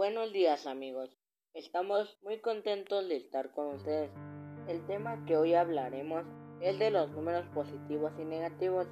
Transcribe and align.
Buenos 0.00 0.32
días 0.32 0.66
amigos, 0.66 1.10
estamos 1.52 2.16
muy 2.22 2.38
contentos 2.38 3.06
de 3.06 3.16
estar 3.16 3.50
con 3.52 3.74
ustedes. 3.74 4.10
El 4.66 4.82
tema 4.86 5.22
que 5.26 5.36
hoy 5.36 5.52
hablaremos 5.52 6.24
es 6.62 6.78
de 6.78 6.90
los 6.90 7.10
números 7.10 7.44
positivos 7.48 8.10
y 8.18 8.24
negativos, 8.24 8.86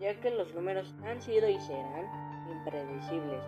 ya 0.00 0.20
que 0.20 0.32
los 0.32 0.52
números 0.54 0.92
han 1.04 1.22
sido 1.22 1.48
y 1.48 1.60
serán 1.60 2.06
impredecibles. 2.50 3.40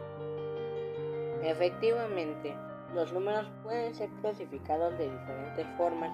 Efectivamente, 1.42 2.54
los 2.94 3.12
números 3.12 3.50
pueden 3.64 3.92
ser 3.92 4.08
clasificados 4.20 4.96
de 4.96 5.10
diferentes 5.10 5.66
formas. 5.76 6.12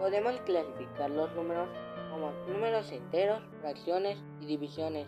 Podemos 0.00 0.34
clasificar 0.40 1.10
los 1.10 1.32
números 1.36 1.68
como 2.10 2.32
números 2.52 2.90
enteros, 2.90 3.40
fracciones 3.60 4.18
y 4.40 4.46
divisiones. 4.46 5.06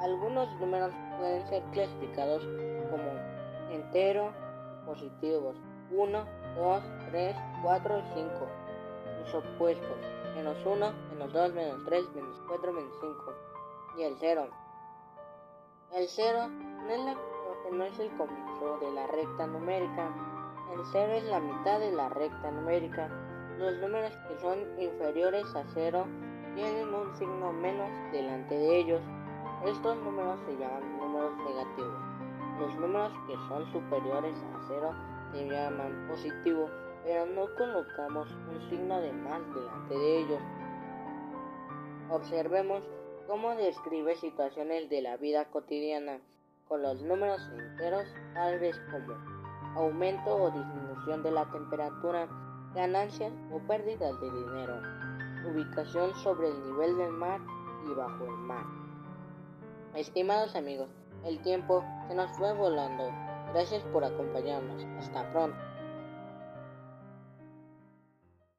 Algunos 0.00 0.52
números 0.58 0.92
pueden 1.20 1.46
ser 1.46 1.62
clasificados 1.70 2.42
como 2.90 3.12
entero, 3.70 4.34
positivos 4.86 5.56
1, 5.90 6.24
2, 6.56 6.82
3, 7.10 7.36
4 7.62 7.98
y 7.98 8.02
5. 8.14 8.30
Los 9.20 9.34
opuestos, 9.34 9.98
menos 10.34 10.56
1, 10.64 10.92
menos 11.10 11.32
2, 11.32 11.52
menos 11.52 11.84
3, 11.84 12.04
menos 12.14 12.42
4, 12.48 12.72
menos 12.72 12.92
5. 13.00 13.34
Y 13.98 14.02
el 14.02 14.16
0. 14.18 14.48
El 15.94 16.08
0 16.08 16.48
no 16.48 16.90
es, 16.92 17.00
la, 17.00 17.16
no 17.72 17.84
es 17.84 17.98
el 17.98 18.10
comienzo 18.16 18.78
de 18.80 18.92
la 18.92 19.06
recta 19.06 19.46
numérica. 19.46 20.08
El 20.72 20.80
0 20.92 21.12
es 21.12 21.24
la 21.24 21.40
mitad 21.40 21.78
de 21.78 21.92
la 21.92 22.08
recta 22.08 22.50
numérica. 22.50 23.08
Los 23.58 23.78
números 23.78 24.12
que 24.28 24.38
son 24.40 24.58
inferiores 24.80 25.44
a 25.54 25.64
0 25.72 26.06
tienen 26.54 26.92
un 26.92 27.14
signo 27.16 27.52
menos 27.52 27.88
delante 28.12 28.56
de 28.56 28.78
ellos. 28.78 29.00
Estos 29.64 29.96
números 29.98 30.38
se 30.46 30.56
llaman 30.56 30.98
números 30.98 31.32
negativos. 31.38 32.15
Los 32.60 32.74
números 32.76 33.12
que 33.26 33.36
son 33.48 33.70
superiores 33.72 34.36
a 34.38 34.64
0 34.68 34.94
se 35.32 35.48
llaman 35.48 36.08
positivos, 36.08 36.70
pero 37.04 37.26
no 37.26 37.46
colocamos 37.54 38.30
un 38.50 38.70
signo 38.70 39.00
de 39.00 39.12
más 39.12 39.42
delante 39.54 39.94
de 39.94 40.18
ellos. 40.20 40.40
Observemos 42.10 42.82
cómo 43.26 43.54
describe 43.56 44.16
situaciones 44.16 44.88
de 44.88 45.02
la 45.02 45.16
vida 45.16 45.44
cotidiana 45.46 46.20
con 46.68 46.82
los 46.82 47.02
números 47.02 47.40
enteros, 47.52 48.06
tales 48.34 48.80
como 48.90 49.14
aumento 49.76 50.34
o 50.34 50.50
disminución 50.50 51.22
de 51.22 51.30
la 51.32 51.44
temperatura, 51.50 52.28
ganancias 52.74 53.32
o 53.52 53.58
pérdidas 53.66 54.18
de 54.20 54.30
dinero, 54.30 54.80
ubicación 55.50 56.14
sobre 56.22 56.48
el 56.48 56.66
nivel 56.66 56.96
del 56.96 57.12
mar 57.12 57.40
y 57.84 57.94
bajo 57.94 58.24
el 58.24 58.38
mar. 58.38 58.64
Estimados 59.94 60.56
amigos, 60.56 60.88
el 61.26 61.40
tiempo 61.40 61.84
se 62.08 62.14
nos 62.14 62.30
fue 62.32 62.52
volando. 62.54 63.10
Gracias 63.52 63.82
por 63.92 64.04
acompañarnos. 64.04 64.84
Hasta 64.98 65.30
pronto. 65.32 65.56